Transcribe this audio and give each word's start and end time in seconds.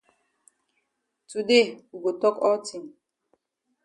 Today 1.29 1.75
we 1.91 1.97
go 2.03 2.09
tok 2.21 2.35
all 2.45 2.59
tin. 2.67 2.85